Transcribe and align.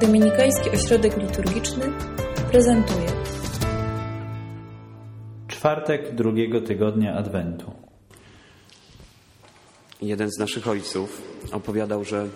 Dominikański 0.00 0.70
Ośrodek 0.70 1.16
Liturgiczny 1.16 1.92
prezentuje 2.50 3.06
Czwartek 5.48 6.14
drugiego 6.14 6.60
tygodnia 6.60 7.14
Adwentu. 7.14 7.72
Jeden 10.02 10.30
z 10.30 10.38
naszych 10.38 10.68
ojców 10.68 11.22
opowiadał, 11.52 12.04
że 12.04 12.28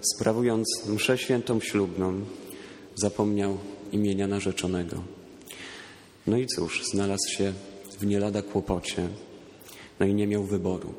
sprawując 0.00 0.86
mszę 0.88 1.18
świętą 1.18 1.60
ślubną, 1.60 2.20
zapomniał 2.94 3.58
imienia 3.92 4.26
narzeczonego. 4.26 5.02
No 6.26 6.36
i 6.36 6.46
cóż, 6.46 6.84
znalazł 6.84 7.28
się 7.28 7.52
w 7.98 8.06
nie 8.06 8.20
lada 8.20 8.42
kłopocie, 8.42 9.08
no 10.00 10.06
i 10.06 10.14
nie 10.14 10.26
miał 10.26 10.44
wyboru. 10.44 10.94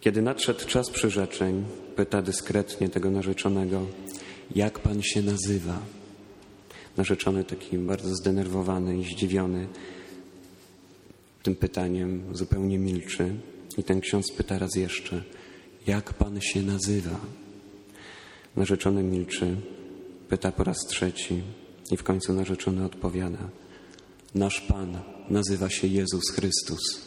Kiedy 0.00 0.22
nadszedł 0.22 0.66
czas 0.66 0.90
przyrzeczeń, 0.90 1.64
pyta 1.96 2.22
dyskretnie 2.22 2.88
tego 2.88 3.10
narzeczonego, 3.10 3.86
jak 4.54 4.78
pan 4.78 5.02
się 5.02 5.22
nazywa? 5.22 5.82
Narzeczony 6.96 7.44
taki 7.44 7.78
bardzo 7.78 8.14
zdenerwowany 8.14 8.98
i 8.98 9.04
zdziwiony 9.04 9.68
tym 11.46 11.56
pytaniem 11.56 12.22
zupełnie 12.32 12.78
milczy. 12.78 13.34
I 13.78 13.84
ten 13.84 14.00
ksiądz 14.00 14.32
pyta 14.32 14.58
raz 14.58 14.74
jeszcze, 14.74 15.22
jak 15.86 16.14
pan 16.14 16.40
się 16.40 16.62
nazywa? 16.62 17.20
Narzeczony 18.56 19.02
milczy, 19.02 19.56
pyta 20.28 20.52
po 20.52 20.64
raz 20.64 20.76
trzeci 20.88 21.42
i 21.90 21.96
w 21.96 22.02
końcu 22.02 22.32
narzeczony 22.32 22.84
odpowiada, 22.84 23.48
nasz 24.34 24.60
Pan 24.60 24.98
nazywa 25.30 25.70
się 25.70 25.86
Jezus 25.86 26.30
Chrystus. 26.30 27.00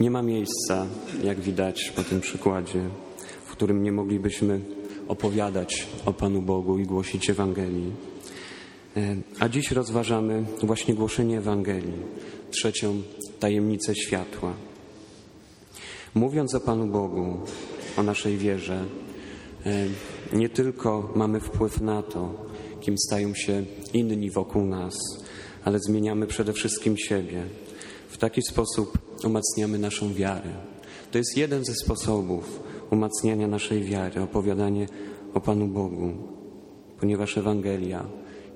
Nie 0.00 0.10
ma 0.10 0.22
miejsca, 0.22 0.86
jak 1.24 1.40
widać 1.40 1.92
po 1.96 2.02
tym 2.02 2.20
przykładzie, 2.20 2.80
w 3.44 3.50
którym 3.50 3.82
nie 3.82 3.92
moglibyśmy 3.92 4.60
opowiadać 5.08 5.86
o 6.06 6.12
Panu 6.12 6.42
Bogu 6.42 6.78
i 6.78 6.84
głosić 6.84 7.30
Ewangelii. 7.30 7.92
E, 8.96 9.16
a 9.40 9.48
dziś 9.48 9.70
rozważamy 9.70 10.44
właśnie 10.62 10.94
głoszenie 10.94 11.38
Ewangelii, 11.38 12.02
trzecią 12.50 13.02
tajemnicę 13.40 13.94
światła. 13.94 14.54
Mówiąc 16.14 16.54
o 16.54 16.60
Panu 16.60 16.86
Bogu, 16.86 17.38
o 17.96 18.02
naszej 18.02 18.38
wierze, 18.38 18.84
e, 19.66 19.86
nie 20.32 20.48
tylko 20.48 21.12
mamy 21.14 21.40
wpływ 21.40 21.80
na 21.80 22.02
to, 22.02 22.46
kim 22.80 22.98
stają 22.98 23.34
się 23.34 23.64
inni 23.94 24.30
wokół 24.30 24.64
nas, 24.64 24.94
ale 25.64 25.78
zmieniamy 25.78 26.26
przede 26.26 26.52
wszystkim 26.52 26.96
siebie. 26.98 27.42
W 28.08 28.18
taki 28.18 28.42
sposób 28.42 28.98
umacniamy 29.24 29.78
naszą 29.78 30.14
wiarę. 30.14 30.50
To 31.10 31.18
jest 31.18 31.36
jeden 31.36 31.64
ze 31.64 31.74
sposobów 31.74 32.60
umacniania 32.90 33.46
naszej 33.46 33.84
wiary, 33.84 34.22
opowiadanie 34.22 34.88
o 35.34 35.40
Panu 35.40 35.66
Bogu, 35.66 36.12
ponieważ 37.00 37.38
Ewangelia 37.38 38.06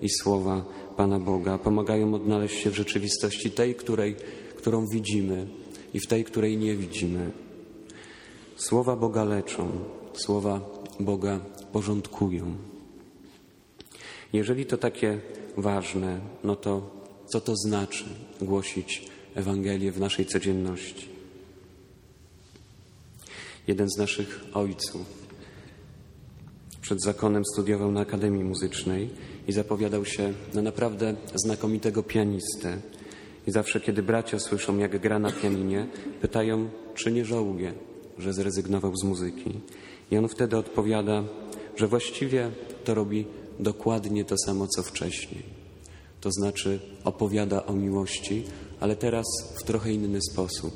i 0.03 0.09
słowa 0.09 0.65
Pana 0.97 1.19
Boga 1.19 1.59
pomagają 1.59 2.15
odnaleźć 2.15 2.63
się 2.63 2.71
w 2.71 2.77
rzeczywistości 2.77 3.51
tej, 3.51 3.75
której, 3.75 4.17
którą 4.57 4.87
widzimy 4.87 5.47
i 5.95 6.01
w 6.01 6.07
tej, 6.07 6.25
której 6.25 6.59
nie 6.59 6.77
widzimy. 6.77 7.31
Słowa 8.57 8.97
Boga 8.97 9.25
leczą, 9.25 9.71
słowa 10.13 10.61
Boga 11.01 11.41
porządkują. 11.73 12.55
Jeżeli 14.33 14.67
to 14.67 14.79
takie 14.79 15.21
ważne, 15.57 16.21
no 16.45 16.57
to 16.57 16.91
co 17.27 17.41
to 17.41 17.57
znaczy 17.57 18.05
głosić 18.41 19.09
Ewangelię 19.35 19.93
w 19.93 20.01
naszej 20.01 20.27
codzienności? 20.27 21.09
Jeden 23.67 23.91
z 23.91 23.99
naszych 23.99 24.45
ojców 24.55 25.21
przed 26.91 27.03
zakonem 27.03 27.45
studiował 27.53 27.93
na 27.93 28.01
Akademii 28.01 28.45
Muzycznej 28.45 29.11
i 29.49 29.53
zapowiadał 29.53 30.05
się 30.05 30.33
na 30.55 30.63
naprawdę 30.63 31.15
znakomitego 31.35 32.03
pianistę. 32.03 32.79
I 33.47 33.51
zawsze, 33.51 33.81
kiedy 33.81 34.03
bracia 34.03 34.39
słyszą, 34.39 34.79
jak 34.79 35.01
gra 35.01 35.19
na 35.19 35.33
pianinie, 35.33 35.87
pytają, 36.21 36.69
czy 36.95 37.13
nie 37.13 37.25
żałuje, 37.25 37.73
że 38.19 38.33
zrezygnował 38.33 38.97
z 38.97 39.05
muzyki. 39.05 39.61
I 40.11 40.19
on 40.19 40.29
wtedy 40.29 40.57
odpowiada, 40.57 41.25
że 41.77 41.89
właściwie 41.89 42.51
to 42.85 42.95
robi 42.95 43.27
dokładnie 43.59 44.25
to 44.25 44.35
samo, 44.47 44.67
co 44.67 44.83
wcześniej. 44.83 45.60
To 46.21 46.31
znaczy 46.33 46.81
opowiada 47.05 47.67
o 47.67 47.73
miłości, 47.73 48.45
ale 48.81 48.97
teraz 48.97 49.27
w 49.61 49.63
trochę 49.63 49.93
inny 49.93 50.19
sposób. 50.33 50.75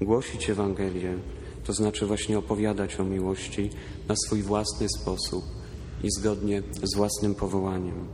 Głosić 0.00 0.50
Ewangelię 0.50 1.18
to 1.64 1.72
znaczy 1.72 2.06
właśnie 2.06 2.38
opowiadać 2.38 3.00
o 3.00 3.04
miłości 3.04 3.70
na 4.08 4.14
swój 4.26 4.42
własny 4.42 4.86
sposób 4.98 5.44
i 6.04 6.08
zgodnie 6.18 6.62
z 6.82 6.96
własnym 6.96 7.34
powołaniem. 7.34 8.06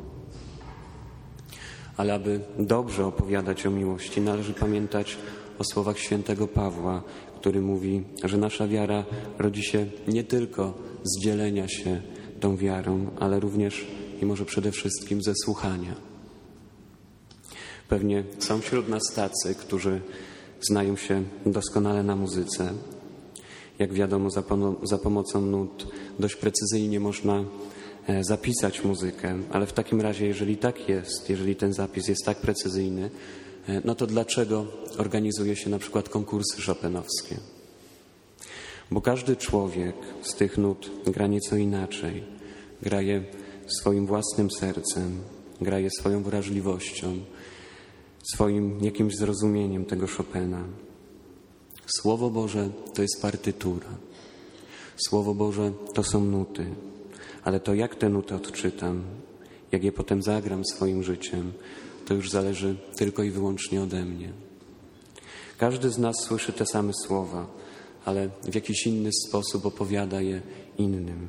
Ale 1.97 2.15
aby 2.15 2.41
dobrze 2.59 3.07
opowiadać 3.07 3.67
o 3.67 3.71
miłości, 3.71 4.21
należy 4.21 4.55
pamiętać 4.55 5.17
o 5.59 5.65
słowach 5.65 5.99
świętego 5.99 6.49
Pawła, 6.49 7.03
który 7.41 7.61
mówi, 7.61 8.03
że 8.25 8.39
nasza 8.39 8.69
wiara 8.69 9.05
rodzi 9.39 9.63
się 9.63 9.87
nie 10.09 10.25
tylko 10.25 10.75
z 11.05 11.23
dzielenia 11.23 11.69
się 11.69 12.03
tą 12.41 12.57
wiarą, 12.57 13.11
ale 13.21 13.41
również 13.41 13.87
i 14.23 14.27
może 14.27 14.45
przede 14.45 14.73
wszystkim 14.73 15.23
ze 15.23 15.33
słuchania. 15.45 15.95
Pewnie 17.89 18.25
są 18.39 18.61
wśród 18.61 18.89
nas 18.89 19.03
tacy, 19.15 19.55
którzy 19.55 20.01
znają 20.61 20.97
się 20.97 21.23
doskonale 21.47 22.03
na 22.03 22.17
muzyce. 22.17 22.73
Jak 23.79 23.93
wiadomo, 23.93 24.31
za, 24.31 24.43
za 24.83 24.99
pomocą 24.99 25.41
nut 25.41 25.87
dość 26.19 26.37
precyzyjnie 26.37 27.01
można 27.01 27.45
e, 28.07 28.25
zapisać 28.25 28.85
muzykę, 28.85 29.39
ale 29.51 29.67
w 29.67 29.73
takim 29.73 30.01
razie, 30.01 30.27
jeżeli 30.27 30.57
tak 30.57 30.89
jest, 30.89 31.31
jeżeli 31.31 31.57
ten 31.57 31.73
zapis 31.73 32.09
jest 32.09 32.25
tak 32.25 32.39
precyzyjny, 32.39 33.11
e, 33.69 33.81
no 33.85 33.95
to 33.95 34.07
dlaczego 34.07 34.67
organizuje 34.99 35.57
się 35.57 35.71
na 35.71 35.79
przykład 35.79 36.09
konkursy 36.09 36.63
szopenowskie? 36.63 37.37
Bo 38.91 39.01
każdy 39.01 39.37
człowiek 39.37 39.95
z 40.23 40.35
tych 40.35 40.59
nut 40.59 40.91
gra 41.07 41.27
nieco 41.27 41.57
inaczej. 41.57 42.23
Gra 42.83 43.01
je 43.01 43.23
swoim 43.69 44.07
własnym 44.07 44.51
sercem, 44.51 45.21
gra 45.61 45.79
je 45.79 45.91
swoją 45.91 46.23
wrażliwością, 46.23 47.19
swoim 48.33 48.85
jakimś 48.85 49.17
zrozumieniem 49.17 49.85
tego 49.85 50.07
Chopina. 50.07 50.65
Słowo 51.87 52.31
Boże 52.31 52.71
to 52.95 53.03
jest 53.03 53.23
partytura. 53.23 53.89
Słowo 54.97 55.35
Boże 55.35 55.73
to 55.95 56.03
są 56.05 56.25
nuty. 56.25 56.67
Ale 57.45 57.61
to, 57.61 57.75
jak 57.75 57.95
te 57.95 58.09
nuty 58.09 58.35
odczytam, 58.35 59.03
jak 59.73 59.85
je 59.85 59.93
potem 59.93 60.23
zagram 60.23 60.65
swoim 60.65 61.03
życiem, 61.03 61.53
to 62.07 62.15
już 62.15 62.31
zależy 62.31 62.77
tylko 62.97 63.23
i 63.23 63.31
wyłącznie 63.31 63.83
ode 63.83 64.05
mnie. 64.05 64.33
Każdy 65.59 65.91
z 65.91 65.99
nas 65.99 66.17
słyszy 66.27 66.53
te 66.53 66.67
same 66.67 66.93
słowa, 66.95 67.47
ale 68.05 68.29
w 68.43 68.55
jakiś 68.55 68.87
inny 68.87 69.11
sposób 69.29 69.67
opowiada 69.67 70.21
je 70.21 70.43
innym. 70.79 71.29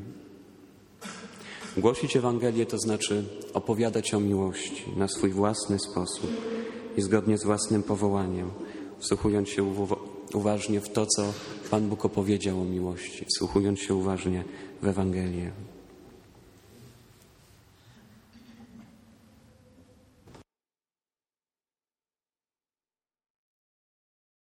Głosić 1.78 2.18
Ewangelię 2.18 2.66
to 2.66 2.78
znaczy 2.78 3.24
opowiadać 3.54 4.14
o 4.14 4.20
miłości 4.20 4.84
na 4.98 5.08
swój 5.08 5.32
własny 5.32 5.80
sposób 5.80 6.30
i 6.98 7.02
zgodnie 7.02 7.38
z 7.38 7.44
własnym 7.44 7.84
powołaniem, 7.84 8.52
wsłuchując 9.00 9.50
się 9.50 9.74
uważnie 10.34 10.82
w 10.82 10.90
to, 10.90 11.06
co 11.06 11.34
Pan 11.72 11.90
Bóg 11.90 12.06
opowiedział 12.06 12.62
o 12.62 12.66
miłości, 12.66 13.26
wsłuchując 13.36 13.80
się 13.80 13.96
uważnie 13.96 14.44
w 14.82 14.88
Ewangelię. 14.88 15.52